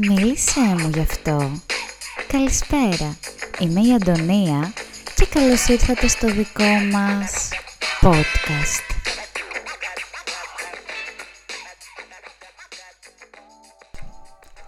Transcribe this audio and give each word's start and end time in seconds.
Μίλησέ 0.00 0.60
μου 0.60 0.88
γι' 0.94 1.00
αυτό. 1.00 1.62
Καλησπέρα, 2.28 3.18
είμαι 3.60 3.80
η 3.80 3.94
Αντωνία 3.94 4.72
και 5.16 5.26
καλώς 5.26 5.68
ήρθατε 5.68 6.08
στο 6.08 6.26
δικό 6.26 6.64
μας 6.92 7.48
podcast. 8.00 8.96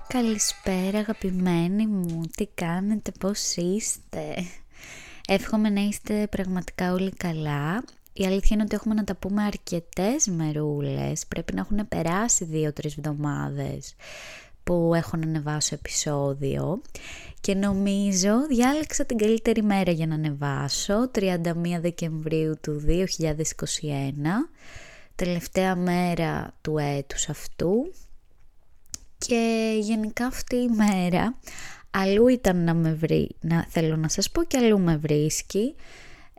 Καλησπέρα 0.07 0.99
αγαπημένοι 0.99 1.87
μου, 1.87 2.21
τι 2.37 2.47
κάνετε, 2.55 3.13
πώς 3.21 3.55
είστε; 3.57 4.35
Εύχομαι 5.29 5.71
να 5.71 5.81
είστε 5.81 6.27
πραγματικά 6.31 6.93
όλοι 6.93 7.11
καλά. 7.11 7.85
Η 8.13 8.25
αλήθεια 8.25 8.49
είναι 8.51 8.63
ότι 8.63 8.75
έχουμε 8.75 8.95
να 8.95 9.05
τα 9.05 9.15
πούμε 9.15 9.43
αρκετές 9.43 10.27
μερούλες. 10.27 11.27
Πρέπει 11.27 11.55
να 11.55 11.61
έχουν 11.61 11.89
περάσει 11.89 12.45
δύο-τρεις 12.45 12.97
εβδομάδες 12.97 13.95
που 14.65 14.93
έχω 14.95 15.17
να 15.17 15.27
ανεβάσω 15.27 15.75
επεισόδιο 15.75 16.83
και 17.41 17.55
νομίζω 17.55 18.47
διάλεξα 18.49 19.05
την 19.05 19.17
καλύτερη 19.17 19.63
μέρα 19.63 19.91
για 19.91 20.07
να 20.07 20.15
ανεβάσω, 20.15 21.11
31 21.15 21.37
Δεκεμβρίου 21.81 22.55
του 22.61 22.83
2021, 22.87 22.93
τελευταία 25.15 25.77
μέρα 25.77 26.55
του 26.61 26.79
έτους 26.79 27.29
αυτού 27.29 27.93
και 29.19 29.73
γενικά 29.81 30.27
αυτή 30.27 30.57
η 30.57 30.69
μέρα 30.69 31.39
αλλού 31.91 32.29
ήταν 32.29 32.65
να 32.65 32.75
με 32.75 32.93
βρει, 32.93 33.37
να, 33.41 33.67
θέλω 33.69 33.97
να 33.97 34.09
σας 34.09 34.31
πω 34.31 34.45
και 34.45 34.59
αλλού 34.59 34.81
με 34.81 34.97
βρίσκει. 34.97 35.75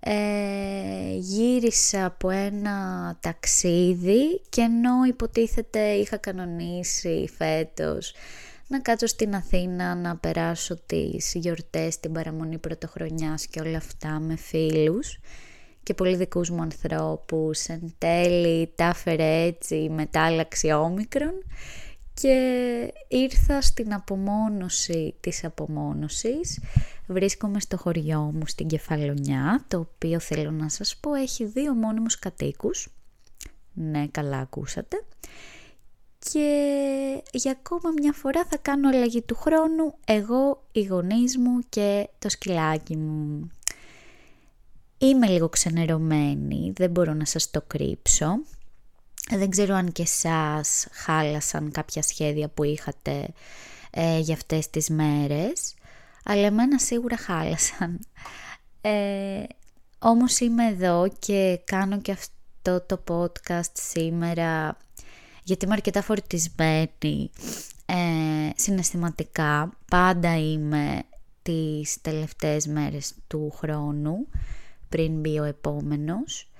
Ε, 0.04 1.16
γύρισα 1.18 2.06
από 2.06 2.30
ένα 2.30 3.18
ταξίδι 3.20 4.42
και 4.50 4.62
ενώ 4.62 5.04
υποτίθεται 5.08 5.92
είχα 5.92 6.18
κανονίσει 6.18 7.30
φέτος 7.38 8.14
να 8.68 8.80
κάτσω 8.80 9.08
στην 9.08 9.36
Αθήνα 9.36 9.96
να 9.96 10.18
περάσω 10.18 10.78
τις 10.86 11.32
γιορτές, 11.34 12.00
την 12.00 12.12
παραμονή 12.12 12.58
πρωτοχρονιάς 12.58 13.48
και 13.48 13.60
όλα 13.60 13.78
αυτά 13.78 14.20
με 14.20 14.36
φίλους 14.36 15.20
και 15.84 15.94
πολύ 15.94 16.16
δικούς 16.16 16.50
μου 16.50 16.62
ανθρώπους 16.62 17.66
εν 17.66 17.94
τέλει 17.98 18.72
τα 18.76 18.86
έφερε 18.86 19.44
έτσι 19.44 19.90
μετάλλαξη 19.90 20.72
όμικρον 20.72 21.34
και 22.14 22.38
ήρθα 23.08 23.62
στην 23.62 23.94
απομόνωση 23.94 25.16
της 25.20 25.44
απομόνωσης. 25.44 26.60
Βρίσκομαι 27.12 27.60
στο 27.60 27.78
χωριό 27.78 28.20
μου 28.20 28.46
στην 28.46 28.68
Κεφαλονιά, 28.68 29.66
το 29.68 29.78
οποίο 29.80 30.20
θέλω 30.20 30.52
να 30.52 30.70
σας 30.70 30.98
πω 30.98 31.14
έχει 31.14 31.46
δύο 31.46 31.74
μόνιμους 31.74 32.20
κατοίκους. 32.20 32.88
Ναι, 33.74 34.08
καλά 34.08 34.38
ακούσατε. 34.38 35.04
Και 36.20 37.24
για 37.32 37.52
ακόμα 37.52 37.94
μια 38.02 38.14
φορά 38.14 38.46
θα 38.46 38.58
κάνω 38.58 38.90
αλλαγή 38.90 39.22
του 39.22 39.36
χρόνου, 39.36 39.96
εγώ, 40.06 40.64
οι 40.72 40.84
γονείς 40.84 41.38
μου 41.38 41.60
και 41.70 42.10
το 42.20 42.30
σκυλάκι 42.30 42.96
μου. 42.96 43.52
Είμαι 44.98 45.28
λίγο 45.28 45.50
ξενερωμένη, 45.50 46.74
δεν 46.76 46.90
μπορώ 46.90 47.14
να 47.14 47.26
σας 47.26 47.52
το 47.52 47.62
κρύψω. 47.68 48.28
Δεν 49.30 49.50
ξέρω 49.50 49.76
αν 49.76 49.92
και 49.92 50.02
εσάς 50.02 50.88
χάλασαν 50.92 51.72
κάποια 51.72 52.02
σχέδια 52.02 52.50
που 52.50 52.64
είχατε 52.64 53.28
ε, 53.92 54.20
για 54.20 54.34
αυτές 54.34 54.70
τις 54.70 54.90
μέρες, 54.90 55.74
αλλά 56.24 56.46
εμένα 56.46 56.80
σίγουρα 56.80 57.18
χάλασαν. 57.18 58.00
Ε, 58.82 59.44
όμως 60.00 60.40
είμαι 60.40 60.66
εδώ 60.68 61.08
και 61.20 61.60
κάνω 61.66 62.02
και 62.02 62.12
αυτό 62.12 62.82
το 62.86 63.04
podcast 63.08 63.72
σήμερα 63.74 64.78
γιατί 65.44 65.66
είμαι 65.66 65.74
αρκετά 65.74 66.02
φορτισμένη 66.02 67.30
ε, 67.86 67.96
συναισθηματικά. 68.56 69.78
Πάντα 69.90 70.38
είμαι 70.38 71.04
τις 71.42 72.02
τελευταίες 72.02 72.68
μέρες 72.68 73.14
του 73.28 73.54
χρόνου 73.56 74.28
πριν 74.90 75.20
μπει 75.20 75.40
ο 75.40 75.44
επόμενος 75.44 76.51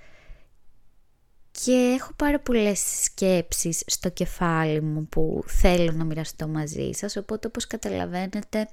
και 1.52 1.96
έχω 2.00 2.12
πάρα 2.16 2.40
πολλές 2.40 2.80
σκέψεις 3.02 3.82
στο 3.86 4.10
κεφάλι 4.10 4.80
μου 4.80 5.06
που 5.06 5.44
θέλω 5.46 5.92
να 5.92 6.04
μοιραστώ 6.04 6.48
μαζί 6.48 6.90
σας 6.92 7.16
οπότε 7.16 7.46
όπως 7.46 7.66
καταλαβαίνετε 7.66 8.68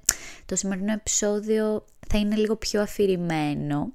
το 0.46 0.56
σημερινό 0.56 0.92
επεισόδιο 0.92 1.86
θα 2.08 2.18
είναι 2.18 2.36
λίγο 2.36 2.56
πιο 2.56 2.82
αφηρημένο 2.82 3.92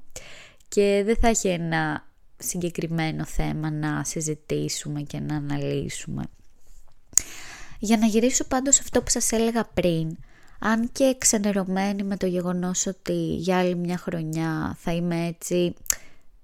και 0.68 1.02
δεν 1.04 1.16
θα 1.16 1.28
έχει 1.28 1.48
ένα 1.48 2.08
συγκεκριμένο 2.36 3.24
θέμα 3.24 3.70
να 3.70 4.04
συζητήσουμε 4.04 5.02
και 5.02 5.20
να 5.20 5.36
αναλύσουμε. 5.36 6.22
Για 7.78 7.96
να 7.96 8.06
γυρίσω 8.06 8.44
πάντως 8.44 8.80
αυτό 8.80 9.02
που 9.02 9.10
σας 9.10 9.32
έλεγα 9.32 9.64
πριν, 9.74 10.16
αν 10.58 10.92
και 10.92 11.14
ξενερωμένη 11.18 12.02
με 12.02 12.16
το 12.16 12.26
γεγονός 12.26 12.86
ότι 12.86 13.34
για 13.34 13.58
άλλη 13.58 13.74
μια 13.74 13.96
χρονιά 13.96 14.76
θα 14.80 14.92
είμαι 14.92 15.26
έτσι 15.26 15.74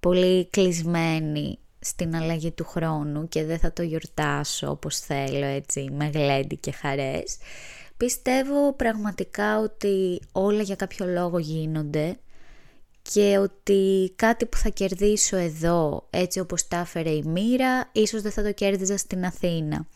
πολύ 0.00 0.46
κλεισμένη 0.46 1.58
στην 1.80 2.16
αλλαγή 2.16 2.50
του 2.50 2.64
χρόνου 2.64 3.28
και 3.28 3.44
δεν 3.44 3.58
θα 3.58 3.72
το 3.72 3.82
γιορτάσω 3.82 4.70
όπως 4.70 4.98
θέλω 4.98 5.44
έτσι 5.44 5.88
με 5.92 6.10
γλέντι 6.14 6.56
και 6.56 6.72
χαρές. 6.72 7.36
Πιστεύω 7.96 8.72
πραγματικά 8.72 9.58
ότι 9.58 10.20
όλα 10.32 10.62
για 10.62 10.76
κάποιο 10.76 11.06
λόγο 11.06 11.38
γίνονται 11.38 12.18
και 13.02 13.38
ότι 13.38 14.12
κάτι 14.16 14.46
που 14.46 14.56
θα 14.56 14.68
κερδίσω 14.68 15.36
εδώ 15.36 16.06
έτσι 16.10 16.40
όπως 16.40 16.68
τα 16.68 16.76
έφερε 16.76 17.10
η 17.10 17.22
μοίρα 17.22 17.88
ίσως 17.92 18.22
δεν 18.22 18.32
θα 18.32 18.42
το 18.42 18.52
κέρδιζα 18.52 18.96
στην 18.96 19.24
Αθήνα. 19.24 19.86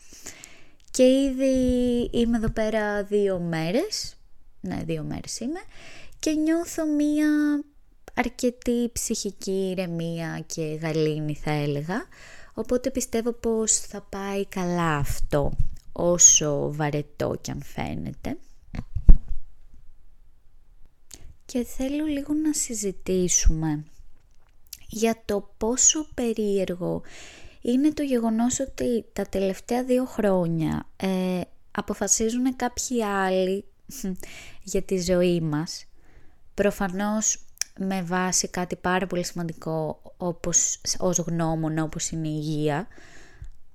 Και 0.91 1.03
ήδη 1.03 2.09
είμαι 2.11 2.37
εδώ 2.37 2.49
πέρα 2.49 3.03
δύο 3.03 3.39
μέρες, 3.39 4.17
ναι 4.61 4.81
δύο 4.85 5.03
μέρες 5.03 5.39
είμαι 5.39 5.59
και 6.19 6.31
νιώθω 6.31 6.85
μία 6.85 7.27
αρκετή 8.13 8.89
ψυχική 8.93 9.69
ηρεμία 9.69 10.43
και 10.45 10.61
γαλήνη 10.61 11.35
θα 11.35 11.51
έλεγα, 11.51 12.05
οπότε 12.53 12.91
πιστεύω 12.91 13.31
πως 13.31 13.77
θα 13.77 14.01
πάει 14.01 14.45
καλά 14.45 14.95
αυτό, 14.95 15.51
όσο 15.91 16.73
βαρετό 16.73 17.37
κι 17.41 17.51
αν 17.51 17.61
φαίνεται. 17.61 18.37
Και 21.45 21.63
θέλω 21.63 22.05
λίγο 22.05 22.33
να 22.33 22.53
συζητήσουμε 22.53 23.83
για 24.87 25.21
το 25.25 25.49
πόσο 25.57 26.07
περίεργο 26.13 27.01
είναι 27.61 27.93
το 27.93 28.03
γεγονός 28.03 28.59
ότι 28.59 29.05
τα 29.13 29.23
τελευταία 29.23 29.83
δύο 29.83 30.05
χρόνια 30.05 30.87
ε, 30.95 31.41
αποφασίζουν 31.71 32.55
κάποιοι 32.55 33.03
άλλοι 33.03 33.65
για 34.71 34.81
τη 34.81 35.01
ζωή 35.01 35.41
μας. 35.41 35.85
Προφανώς 36.53 37.44
με 37.79 38.01
βάση 38.01 38.47
κάτι 38.47 38.75
πάρα 38.75 39.07
πολύ 39.07 39.25
σημαντικό 39.25 40.01
όπως, 40.17 40.81
ως 40.97 41.17
γνώμονα 41.17 41.83
όπως 41.83 42.09
είναι 42.09 42.27
η 42.27 42.35
υγεία 42.35 42.87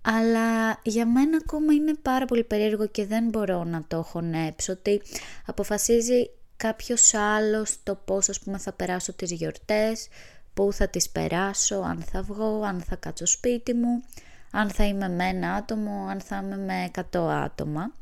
αλλά 0.03 0.78
για 0.83 1.06
μένα 1.06 1.38
ακόμα 1.44 1.72
είναι 1.72 1.94
πάρα 2.03 2.25
πολύ 2.25 2.44
περίεργο 2.44 2.87
και 2.87 3.06
δεν 3.06 3.28
μπορώ 3.28 3.65
να 3.65 3.84
το 3.88 4.03
χωνέψω 4.03 4.72
ότι 4.72 5.03
αποφασίζει 5.47 6.31
κάποιος 6.56 7.15
άλλος 7.15 7.77
το 7.83 7.94
πώς 8.05 8.28
ας 8.28 8.41
πούμε 8.41 8.59
θα 8.59 8.72
περάσω 8.72 9.12
τις 9.12 9.31
γιορτές, 9.31 10.09
πού 10.55 10.72
θα 10.72 10.88
τις 10.88 11.11
περάσω, 11.11 11.77
αν 11.77 12.03
θα 12.03 12.22
βγω, 12.22 12.62
αν 12.62 12.81
θα 12.81 12.97
κάτσω 12.97 13.27
σπίτι 13.27 13.75
μου, 13.75 14.03
αν 14.50 14.71
θα 14.71 14.84
είμαι 14.84 15.09
με 15.09 15.25
ένα 15.25 15.53
άτομο, 15.53 16.06
αν 16.11 16.21
θα 16.21 16.41
είμαι 16.44 16.56
με 16.56 16.91
100 17.12 17.28
άτομα. 17.44 17.93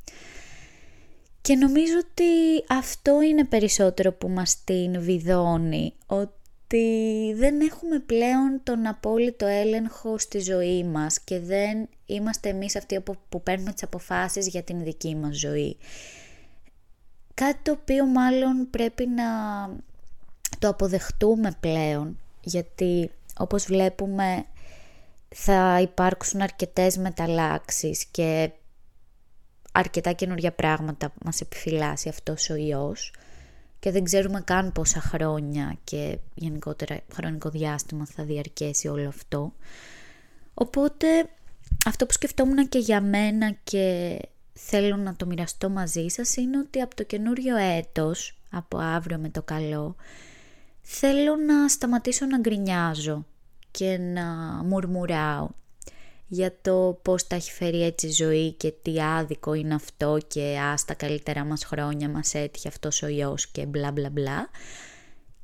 Και 1.49 1.57
νομίζω 1.57 1.93
ότι 1.99 2.25
αυτό 2.69 3.23
είναι 3.23 3.45
περισσότερο 3.45 4.13
που 4.13 4.29
μας 4.29 4.65
την 4.65 5.01
βιδώνει, 5.01 5.93
ότι 6.07 7.35
δεν 7.37 7.61
έχουμε 7.61 7.99
πλέον 7.99 8.61
τον 8.63 8.87
απόλυτο 8.87 9.47
έλεγχο 9.47 10.19
στη 10.19 10.39
ζωή 10.39 10.85
μας 10.85 11.21
και 11.21 11.41
δεν 11.41 11.89
είμαστε 12.07 12.49
εμείς 12.49 12.77
αυτοί 12.77 13.03
που 13.29 13.43
παίρνουμε 13.43 13.73
τις 13.73 13.83
αποφάσεις 13.83 14.49
για 14.49 14.63
την 14.63 14.83
δική 14.83 15.15
μας 15.17 15.39
ζωή. 15.39 15.77
Κάτι 17.35 17.59
το 17.63 17.73
οποίο 17.73 18.07
μάλλον 18.07 18.71
πρέπει 18.71 19.07
να 19.07 19.25
το 20.59 20.69
αποδεχτούμε 20.69 21.57
πλέον, 21.61 22.19
γιατί 22.41 23.11
όπως 23.39 23.65
βλέπουμε 23.65 24.45
θα 25.35 25.81
υπάρξουν 25.81 26.41
αρκετές 26.41 26.97
μεταλλάξεις 26.97 28.05
και 28.05 28.51
αρκετά 29.73 30.13
καινούργια 30.13 30.53
πράγματα 30.53 31.13
μας 31.25 31.41
επιφυλάσσει 31.41 32.09
αυτός 32.09 32.51
ο 32.51 32.55
ιός 32.55 33.13
και 33.79 33.91
δεν 33.91 34.05
ξέρουμε 34.05 34.41
καν 34.41 34.73
πόσα 34.73 35.01
χρόνια 35.01 35.77
και 35.85 36.19
γενικότερα 36.35 37.01
χρονικό 37.15 37.51
διάστημα 37.51 38.07
θα 38.07 38.25
διαρκέσει 38.25 38.89
όλο 38.89 39.09
αυτό. 39.09 39.53
Οπότε 40.55 41.07
αυτό 41.87 42.07
που 42.07 42.13
σκεφτόμουν 42.13 42.69
και 42.69 42.79
για 42.79 43.01
μένα 43.01 43.57
και 43.65 44.19
θέλω 44.53 44.97
να 44.97 45.17
το 45.17 45.27
μοιραστώ 45.27 45.69
μαζί 45.69 46.09
σας 46.09 46.37
είναι 46.37 46.59
ότι 46.59 46.81
από 46.81 46.95
το 46.95 47.03
καινούριο 47.03 47.57
έτος, 47.57 48.39
από 48.51 48.79
αύριο 48.79 49.19
με 49.19 49.29
το 49.29 49.43
καλό, 49.43 49.97
θέλω 50.81 51.37
να 51.37 51.69
σταματήσω 51.69 52.27
να 52.27 52.39
γκρινιάζω 52.39 53.27
και 53.71 53.99
να 53.99 54.25
μουρμουράω 54.65 55.49
για 56.29 56.53
το 56.63 56.99
πώς 57.03 57.27
τα 57.27 57.37
έχει 57.37 57.53
φέρει 57.53 57.83
έτσι 57.83 58.07
η 58.07 58.11
ζωή 58.11 58.53
και 58.53 58.71
τι 58.83 59.03
άδικο 59.03 59.55
είναι 59.55 59.75
αυτό 59.75 60.19
και 60.27 60.59
ας 60.73 60.85
τα 60.85 60.95
καλύτερα 60.95 61.45
μας 61.45 61.65
χρόνια 61.65 62.09
μας 62.09 62.35
έτυχε 62.35 62.69
αυτός 62.69 63.03
ο 63.03 63.07
ιός 63.07 63.47
και 63.47 63.67
μπλα 63.67 63.93
μπλα 63.93 64.11
μπλα 64.11 64.49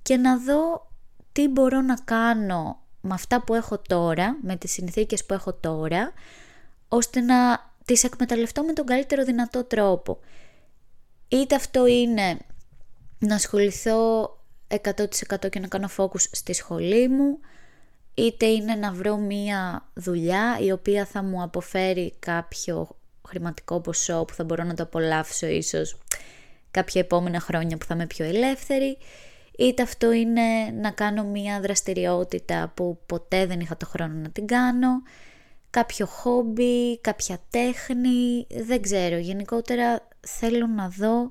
και 0.03 0.17
να 0.17 0.39
δω 0.39 0.91
τι 1.33 1.49
μπορώ 1.49 1.81
να 1.81 1.95
κάνω 1.95 2.79
με 3.01 3.15
αυτά 3.15 3.43
που 3.43 3.55
έχω 3.55 3.79
τώρα, 3.79 4.39
με 4.43 4.57
τις 4.57 4.73
συνθήκες 4.73 5.25
που 5.25 5.35
έχω 5.35 5.53
τώρα, 5.53 6.13
ώστε 6.89 7.21
να 7.21 7.73
τις 7.85 8.05
εκμεταλλευτώ 8.05 8.63
με 8.63 8.73
τον 8.73 8.87
καλύτερο 8.87 9.25
δυνατό 9.25 9.65
τρόπο. 9.65 10.19
Είτε 11.29 11.55
αυτό 11.55 11.87
είναι 11.87 12.39
να 13.19 13.35
ασχοληθώ 13.35 14.29
100% 14.69 15.49
και 15.51 15.61
να 15.61 15.67
κάνω 15.69 15.89
focus 15.97 16.21
στη 16.31 16.53
σχολή 16.53 17.09
μου, 17.09 17.39
είτε 18.15 18.47
είναι 18.47 18.75
να 18.75 18.93
βρω 18.93 19.17
μία 19.17 19.89
δουλειά 19.95 20.59
η 20.61 20.73
οποία 20.73 21.05
θα 21.05 21.23
μου 21.23 21.43
αποφέρει 21.43 22.15
κάποιο 22.19 22.89
χρηματικό 23.29 23.81
ποσό 23.81 24.25
που 24.25 24.35
θα 24.35 24.45
μπορώ 24.45 24.65
να 24.65 24.75
το 24.75 24.83
απολαύσω 24.83 25.47
ίσως 25.47 25.99
κάποια 26.75 27.01
επόμενα 27.01 27.41
χρόνια 27.41 27.77
που 27.77 27.85
θα 27.85 27.95
είμαι 27.95 28.07
πιο 28.07 28.25
ελεύθερη, 28.25 28.99
είτε 29.59 29.83
αυτό 29.83 30.13
είναι 30.13 30.43
να 30.81 30.91
κάνω 30.91 31.25
μία 31.25 31.61
δραστηριότητα 31.61 32.73
που 32.75 32.99
ποτέ 33.07 33.47
δεν 33.47 33.61
είχα 33.61 33.77
το 33.77 33.87
χρόνο 33.87 34.15
να 34.15 34.31
την 34.31 34.47
κάνω, 34.47 35.03
κάποιο 35.71 36.07
χόμπι, 36.07 36.99
κάποια 37.01 37.39
τέχνη, 37.51 38.47
δεν 38.65 38.83
ξέρω. 38.83 39.17
Γενικότερα 39.17 40.09
θέλω 40.21 40.67
να 40.67 40.89
δω 40.89 41.31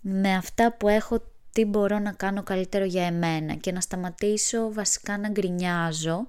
με 0.00 0.34
αυτά 0.34 0.72
που 0.72 0.88
έχω 0.88 1.22
τι 1.52 1.64
μπορώ 1.64 1.98
να 1.98 2.12
κάνω 2.12 2.42
καλύτερο 2.42 2.84
για 2.84 3.06
εμένα 3.06 3.54
και 3.54 3.72
να 3.72 3.80
σταματήσω 3.80 4.72
βασικά 4.72 5.18
να 5.18 5.28
γκρινιάζω 5.28 6.26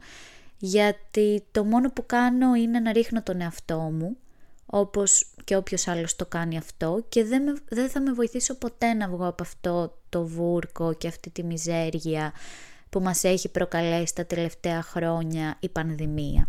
γιατί 0.58 1.44
το 1.52 1.64
μόνο 1.64 1.92
που 1.92 2.06
κάνω 2.06 2.56
είναι 2.56 2.80
να 2.80 2.92
ρίχνω 2.92 3.24
τον 3.24 3.42
εαυτό 3.42 3.78
μου 3.80 4.18
όπως 4.66 5.34
και 5.44 5.56
όποιος 5.56 5.88
άλλος 5.88 6.16
το 6.16 6.26
κάνει 6.26 6.58
αυτό 6.58 7.06
και 7.10 7.24
δεν, 7.24 7.44
με, 7.44 7.54
δεν 7.70 7.90
θα 7.90 8.02
με 8.02 8.14
βοηθήσω 8.14 8.56
ποτέ 8.56 8.94
να 8.94 9.10
βγω 9.10 9.28
από 9.28 9.44
αυτό 9.44 9.98
το 10.10 10.26
βούρκο 10.26 10.94
και 10.94 11.08
αυτή 11.08 11.30
τη 11.30 11.44
μιζέργεια 11.44 12.34
που 12.90 13.00
μας 13.00 13.24
έχει 13.24 13.50
προκαλέσει 13.50 14.16
τα 14.16 14.26
τελευταία 14.26 14.82
χρόνια 14.82 15.58
η 15.60 15.70
πανδημία. 15.70 16.48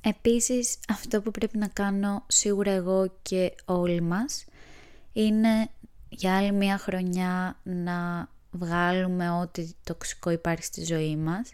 Επίσης 0.00 0.78
αυτό 0.88 1.22
που 1.22 1.30
πρέπει 1.30 1.58
να 1.58 1.68
κάνω 1.68 2.24
σίγουρα 2.26 2.70
εγώ 2.70 3.12
και 3.22 3.54
όλοι 3.64 4.00
μας 4.00 4.44
είναι 5.16 5.68
για 6.08 6.36
άλλη 6.36 6.52
μια 6.52 6.78
χρονιά 6.78 7.56
να 7.62 8.28
βγάλουμε 8.50 9.30
ό,τι 9.30 9.70
τοξικό 9.84 10.30
υπάρχει 10.30 10.64
στη 10.64 10.84
ζωή 10.84 11.16
μας 11.16 11.52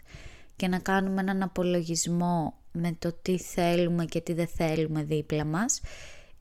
και 0.55 0.67
να 0.67 0.79
κάνουμε 0.79 1.21
έναν 1.21 1.43
απολογισμό 1.43 2.53
με 2.71 2.95
το 2.99 3.13
τι 3.21 3.37
θέλουμε 3.37 4.05
και 4.05 4.21
τι 4.21 4.33
δεν 4.33 4.47
θέλουμε 4.47 5.03
δίπλα 5.03 5.45
μας. 5.45 5.81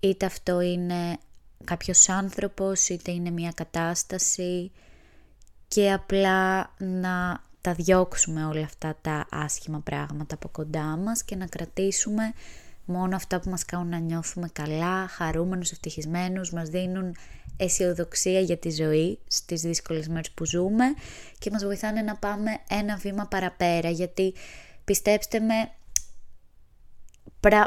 Είτε 0.00 0.26
αυτό 0.26 0.60
είναι 0.60 1.18
κάποιος 1.64 2.08
άνθρωπος, 2.08 2.88
είτε 2.88 3.12
είναι 3.12 3.30
μια 3.30 3.52
κατάσταση 3.54 4.70
και 5.68 5.92
απλά 5.92 6.70
να 6.78 7.42
τα 7.60 7.72
διώξουμε 7.72 8.44
όλα 8.44 8.64
αυτά 8.64 8.96
τα 9.00 9.26
άσχημα 9.30 9.80
πράγματα 9.80 10.34
από 10.34 10.48
κοντά 10.48 10.96
μας 10.96 11.24
και 11.24 11.36
να 11.36 11.46
κρατήσουμε 11.46 12.32
μόνο 12.84 13.16
αυτά 13.16 13.40
που 13.40 13.50
μας 13.50 13.64
κάνουν 13.64 13.88
να 13.88 13.98
νιώθουμε 13.98 14.48
καλά, 14.52 15.08
χαρούμενους, 15.08 15.70
ευτυχισμένους, 15.70 16.52
μας 16.52 16.68
δίνουν 16.68 17.14
αισιοδοξία 17.56 18.40
για 18.40 18.56
τη 18.56 18.70
ζωή 18.70 19.18
στις 19.26 19.60
δύσκολες 19.60 20.08
μέρες 20.08 20.30
που 20.30 20.44
ζούμε 20.46 20.84
και 21.38 21.50
μας 21.50 21.64
βοηθάνε 21.64 22.02
να 22.02 22.16
πάμε 22.16 22.50
ένα 22.68 22.96
βήμα 22.96 23.26
παραπέρα 23.26 23.90
γιατί 23.90 24.34
πιστέψτε 24.84 25.40
με 25.40 25.70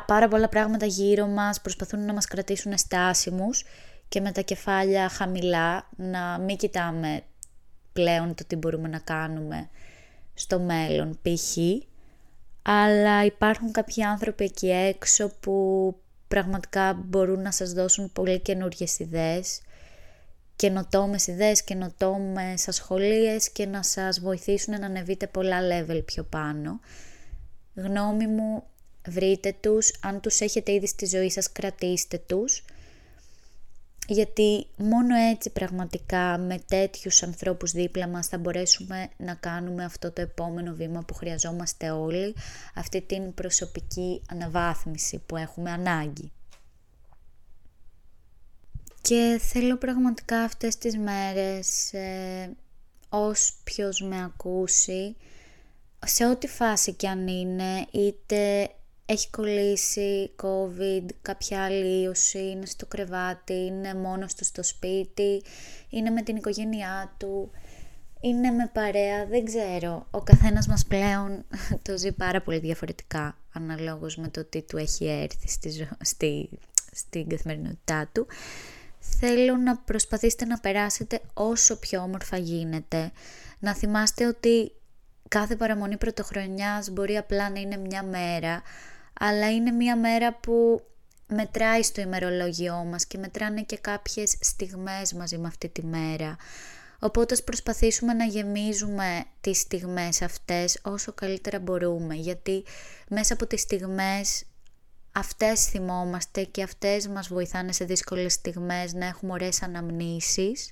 πάρα 0.06 0.28
πολλά 0.28 0.50
πράγματα 0.50 0.86
γύρω 0.86 1.28
μας 1.28 1.62
προσπαθούν 1.62 2.06
να 2.06 2.14
μας 2.14 2.26
κρατήσουν 2.26 2.78
στάσιμους 2.78 3.64
και 4.08 4.22
με 4.22 4.32
τα 4.32 4.42
κεφάλια 4.42 5.10
χαμηλά 5.10 5.90
να 5.96 6.40
μην 6.40 6.58
κοιτάμε 6.58 7.22
πλέον 7.94 8.36
το 8.36 8.46
τι 8.48 8.56
μπορούμε 8.56 8.88
να 8.88 9.00
κάνουμε 9.00 9.70
στο 10.34 10.60
μέλλον 10.60 11.20
π.χ. 11.22 11.58
Αλλά 12.68 13.26
υπάρχουν 13.26 13.72
κάποιοι 13.72 14.04
άνθρωποι 14.04 14.44
εκεί 14.44 14.70
έξω 14.70 15.32
που 15.40 15.96
πραγματικά 16.28 16.94
μπορούν 16.94 17.42
να 17.42 17.52
σας 17.52 17.74
δώσουν 17.74 18.12
πολύ 18.14 18.40
καινούργιες 18.40 19.00
ιδέες, 19.00 19.62
καινοτόμες 20.56 21.28
ιδέες, 21.28 21.64
καινοτόμες 21.64 22.68
ασχολίες 22.68 23.50
και 23.50 23.66
να 23.66 23.84
σας 23.84 24.20
βοηθήσουν 24.20 24.80
να 24.80 24.86
ανεβείτε 24.86 25.28
πολλά 25.28 25.60
level 25.62 26.02
πιο 26.06 26.24
πάνω. 26.24 26.80
Γνώμη 27.76 28.28
μου, 28.28 28.64
βρείτε 29.08 29.56
τους, 29.60 29.94
αν 30.02 30.20
τους 30.22 30.40
έχετε 30.40 30.72
ήδη 30.72 30.88
στη 30.88 31.06
ζωή 31.06 31.30
σας 31.30 31.52
κρατήστε 31.52 32.18
τους 32.18 32.64
γιατί 34.08 34.68
μόνο 34.78 35.16
έτσι 35.16 35.50
πραγματικά 35.50 36.38
με 36.38 36.60
τέτοιους 36.68 37.24
ανθρώπους 37.24 37.72
δίπλα 37.72 38.08
μας 38.08 38.28
θα 38.28 38.38
μπορέσουμε 38.38 39.10
να 39.18 39.34
κάνουμε 39.34 39.84
αυτό 39.84 40.12
το 40.12 40.22
επόμενο 40.22 40.74
βήμα 40.74 41.04
που 41.04 41.14
χρειαζόμαστε 41.14 41.90
όλοι, 41.90 42.36
αυτή 42.76 43.02
την 43.02 43.34
προσωπική 43.34 44.22
αναβάθμιση 44.30 45.22
που 45.26 45.38
έχουμε 45.38 45.72
ανάγκη. 45.72 46.32
Και 49.02 49.40
θέλω 49.42 49.78
πραγματικά 49.78 50.40
αυτές 50.42 50.78
τις 50.78 50.98
μέρες, 50.98 51.94
ε, 51.94 52.56
ως 53.10 53.60
ποιος 53.64 54.02
με 54.02 54.24
ακούσει, 54.24 55.16
σε 56.06 56.26
ό,τι 56.26 56.48
φάση 56.48 56.94
κι 56.94 57.08
αν 57.08 57.28
είναι, 57.28 57.86
είτε 57.92 58.70
έχει 59.06 59.30
κολλήσει 59.30 60.32
COVID, 60.42 61.06
κάποια 61.22 61.64
άλλη 61.64 62.02
ίωση, 62.02 62.50
είναι 62.50 62.66
στο 62.66 62.86
κρεβάτι, 62.86 63.54
είναι 63.54 63.94
μόνος 63.94 64.34
του 64.34 64.46
στο 64.46 64.64
σπίτι, 64.64 65.44
είναι 65.90 66.10
με 66.10 66.22
την 66.22 66.36
οικογένειά 66.36 67.14
του, 67.18 67.52
είναι 68.20 68.52
με 68.52 68.70
παρέα, 68.74 69.26
δεν 69.26 69.46
ξέρω. 69.46 70.08
Ο 70.12 70.22
καθένας 70.22 70.68
μας 70.68 70.86
πλέον 70.86 71.46
το 71.86 71.98
ζει 71.98 72.12
πάρα 72.12 72.42
πολύ 72.42 72.60
διαφορετικά, 72.60 73.38
αναλόγως 73.54 74.18
με 74.18 74.28
το 74.28 74.44
τι 74.44 74.62
του 74.62 74.78
έχει 74.78 75.06
έρθει 75.06 75.48
στη, 75.48 75.88
στη, 76.02 76.50
στην 76.92 77.30
καθημερινότητά 77.30 78.10
του. 78.12 78.28
Θέλω 79.00 79.56
να 79.56 79.78
προσπαθήσετε 79.78 80.46
να 80.46 80.60
περάσετε 80.60 81.20
όσο 81.34 81.80
πιο 81.80 82.02
όμορφα 82.02 82.38
γίνεται, 82.38 83.12
να 83.60 83.76
θυμάστε 83.76 84.28
ότι 84.28 84.72
κάθε 85.28 85.56
παραμονή 85.56 85.98
πρωτοχρονιάς 85.98 86.90
μπορεί 86.90 87.18
απλά 87.18 87.50
να 87.50 87.60
είναι 87.60 87.78
μια 87.78 88.04
μέρα, 88.04 88.62
αλλά 89.20 89.52
είναι 89.52 89.72
μια 89.72 89.98
μέρα 89.98 90.34
που 90.34 90.82
μετράει 91.28 91.84
στο 91.84 92.02
ημερολόγιό 92.02 92.76
μας 92.76 93.06
και 93.06 93.18
μετράνε 93.18 93.62
και 93.62 93.78
κάποιες 93.78 94.38
στιγμές 94.40 95.14
μαζί 95.14 95.38
με 95.38 95.48
αυτή 95.48 95.70
τη 95.70 95.86
μέρα. 95.86 96.36
Οπότε 97.00 97.36
προσπαθήσουμε 97.36 98.14
να 98.14 98.26
γεμίζουμε 98.26 99.26
τις 99.42 99.60
στιγμές 99.60 100.22
αυτές 100.22 100.80
όσο 100.84 101.14
καλύτερα 101.14 101.60
μπορούμε, 101.60 102.16
γιατί 102.16 102.64
μέσα 103.10 103.34
από 103.34 103.48
τις 103.48 103.62
στιγμές 103.62 104.46
αυτές 105.12 105.66
θυμόμαστε 105.66 106.44
και 106.44 106.64
αυτές 106.64 107.08
μας 107.08 107.28
βοηθάνε 107.28 107.72
σε 107.72 107.86
δύσκολες 107.86 108.34
στιγμές 108.34 108.94
να 108.94 109.06
έχουμε 109.06 109.32
ωραίες 109.32 109.62
αναμνήσεις 109.62 110.72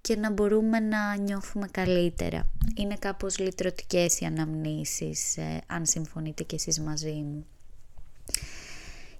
και 0.00 0.16
να 0.16 0.30
μπορούμε 0.30 0.80
να 0.80 1.16
νιώθουμε 1.16 1.68
καλύτερα. 1.70 2.50
Είναι 2.76 2.96
κάπως 2.98 3.38
λυτρωτικές 3.38 4.20
οι 4.20 4.24
αναμνήσεις, 4.24 5.36
ε, 5.36 5.60
αν 5.66 5.86
συμφωνείτε 5.86 6.42
κι 6.42 6.54
εσείς 6.54 6.80
μαζί 6.80 7.12
μου. 7.12 7.46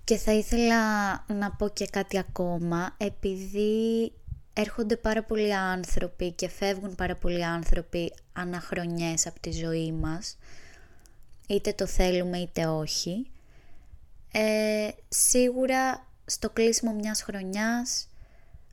Και 0.05 0.17
θα 0.17 0.33
ήθελα 0.33 1.11
να 1.27 1.51
πω 1.51 1.69
και 1.69 1.87
κάτι 1.87 2.19
ακόμα, 2.19 2.95
επειδή 2.97 4.13
έρχονται 4.53 4.97
πάρα 4.97 5.23
πολλοί 5.23 5.55
άνθρωποι 5.55 6.33
και 6.33 6.49
φεύγουν 6.49 6.95
πάρα 6.95 7.17
πολλοί 7.17 7.45
άνθρωποι 7.45 8.13
αναχρονιές 8.33 9.27
από 9.27 9.41
τη 9.41 9.53
ζωή 9.53 9.93
μας, 9.93 10.39
είτε 11.49 11.73
το 11.73 11.87
θέλουμε 11.87 12.39
είτε 12.39 12.67
όχι, 12.67 13.31
ε, 14.33 14.89
σίγουρα 15.09 16.07
στο 16.25 16.51
κλείσιμο 16.51 16.93
μιας 16.93 17.23
χρονιάς, 17.23 18.09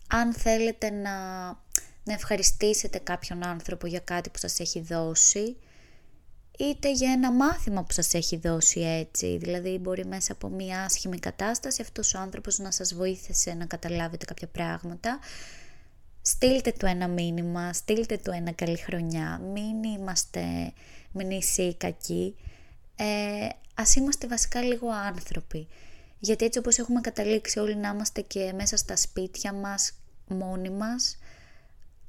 αν 0.07 0.33
θέλετε 0.33 0.89
να 0.89 1.11
να 2.07 2.13
ευχαριστήσετε 2.13 2.97
κάποιον 2.97 3.45
άνθρωπο 3.45 3.87
για 3.87 3.99
κάτι 3.99 4.29
που 4.29 4.37
σας 4.37 4.59
έχει 4.59 4.81
δώσει 4.81 5.57
είτε 6.57 6.91
για 6.91 7.11
ένα 7.11 7.31
μάθημα 7.31 7.83
που 7.83 7.91
σας 7.91 8.13
έχει 8.13 8.37
δώσει 8.37 8.79
έτσι. 8.79 9.37
Δηλαδή 9.37 9.77
μπορεί 9.77 10.05
μέσα 10.05 10.31
από 10.31 10.47
μια 10.47 10.83
άσχημη 10.83 11.19
κατάσταση 11.19 11.81
αυτός 11.81 12.13
ο 12.13 12.19
άνθρωπος 12.19 12.57
να 12.57 12.71
σας 12.71 12.93
βοήθησε 12.93 13.53
να 13.53 13.65
καταλάβετε 13.65 14.25
κάποια 14.25 14.47
πράγματα. 14.47 15.19
Στείλτε 16.21 16.71
του 16.71 16.85
ένα 16.85 17.07
μήνυμα, 17.07 17.73
στείλτε 17.73 18.17
του 18.17 18.31
ένα 18.31 18.51
καλή 18.51 18.77
χρονιά, 18.77 19.41
μην 19.53 19.83
είμαστε 19.83 20.73
μνήσιοι 21.11 21.63
ή 21.63 21.75
κακοί. 21.75 22.35
Ε, 22.95 23.47
ας 23.73 23.95
είμαστε 23.95 24.27
βασικά 24.27 24.61
λίγο 24.61 24.89
άνθρωποι. 24.89 25.67
Γιατί 26.19 26.45
έτσι 26.45 26.59
όπως 26.59 26.77
έχουμε 26.77 27.01
καταλήξει 27.01 27.59
όλοι 27.59 27.75
να 27.75 27.89
είμαστε 27.89 28.21
και 28.21 28.53
μέσα 28.55 28.77
στα 28.77 28.95
σπίτια 28.95 29.53
μας, 29.53 29.93
μόνοι 30.27 30.69
μας, 30.69 31.17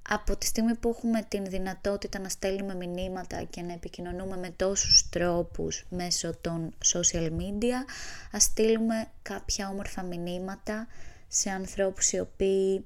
από 0.08 0.36
τη 0.36 0.46
στιγμή 0.46 0.74
που 0.74 0.88
έχουμε 0.88 1.22
την 1.28 1.44
δυνατότητα 1.44 2.18
να 2.18 2.28
στέλνουμε 2.28 2.74
μηνύματα 2.74 3.42
και 3.42 3.62
να 3.62 3.72
επικοινωνούμε 3.72 4.36
με 4.36 4.50
τόσους 4.56 5.08
τρόπους 5.08 5.84
μέσω 5.88 6.34
των 6.40 6.74
social 6.84 7.30
media, 7.30 7.84
ας 8.32 8.42
στείλουμε 8.42 9.08
κάποια 9.22 9.68
όμορφα 9.68 10.02
μηνύματα 10.02 10.86
σε 11.28 11.50
ανθρώπους 11.50 12.12
οι 12.12 12.18
οποίοι 12.18 12.84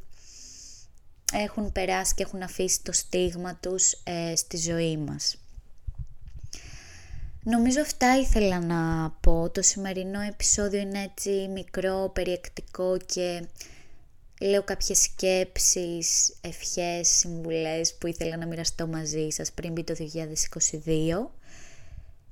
έχουν 1.32 1.72
περάσει 1.72 2.14
και 2.14 2.22
έχουν 2.22 2.42
αφήσει 2.42 2.82
το 2.82 2.92
στίγμα 2.92 3.54
τους 3.54 3.92
ε, 4.04 4.36
στη 4.36 4.56
ζωή 4.56 4.96
μας. 4.96 5.36
Νομίζω 7.44 7.80
αυτά 7.80 8.18
ήθελα 8.18 8.60
να 8.60 9.10
πω. 9.20 9.50
Το 9.50 9.62
σημερινό 9.62 10.20
επεισόδιο 10.20 10.80
είναι 10.80 11.02
έτσι 11.02 11.48
μικρό, 11.52 12.10
περιεκτικό 12.14 12.96
και 13.06 13.46
λέω 14.42 14.62
κάποιες 14.62 14.98
σκέψεις, 14.98 16.34
ευχές, 16.40 17.08
συμβουλές 17.08 17.94
που 17.94 18.06
ήθελα 18.06 18.36
να 18.36 18.46
μοιραστώ 18.46 18.86
μαζί 18.86 19.28
σας 19.30 19.52
πριν 19.52 19.72
μπει 19.72 19.84
το 19.84 19.94
2022. 19.94 21.30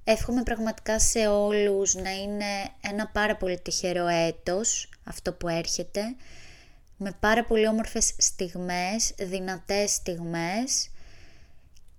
Εύχομαι 0.04 0.42
πραγματικά 0.42 1.00
σε 1.00 1.26
όλους 1.26 1.94
να 1.94 2.10
είναι 2.10 2.44
ένα 2.80 3.06
πάρα 3.06 3.36
πολύ 3.36 3.60
τυχερό 3.60 4.06
έτος 4.06 4.88
αυτό 5.04 5.32
που 5.32 5.48
έρχεται 5.48 6.00
με 6.96 7.16
πάρα 7.20 7.44
πολύ 7.44 7.68
όμορφες 7.68 8.14
στιγμές, 8.16 9.14
δυνατές 9.18 9.90
στιγμές 9.90 10.90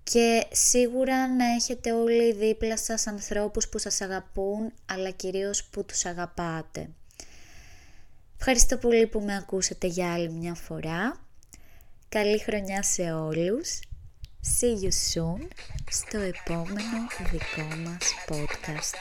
και 0.04 0.46
σίγουρα 0.52 1.28
να 1.28 1.46
έχετε 1.46 1.92
όλοι 1.92 2.34
δίπλα 2.34 2.78
σας 2.78 3.08
ανθρώπους 3.08 3.70
που 3.70 3.78
σας 3.78 4.02
αγαπούν 4.02 4.74
αλλά 4.86 5.10
κυρίως 5.10 5.64
που 5.64 5.86
τους 5.86 6.06
αγαπάτε. 6.06 6.90
Ευχαριστώ 8.44 8.78
πολύ 8.78 9.08
που 9.08 9.20
με 9.20 9.36
ακούσατε 9.36 9.88
για 9.88 10.14
άλλη 10.14 10.30
μια 10.30 10.54
φορά. 10.54 11.20
Καλή 12.10 12.40
χρονιά 12.40 12.84
σε 12.84 13.12
όλους. 13.12 13.80
See 14.60 14.84
you 14.84 14.92
soon 15.14 15.48
στο 15.90 16.18
επόμενο 16.20 17.08
δικό 17.32 17.76
μας 17.84 18.14
podcast. 18.28 18.96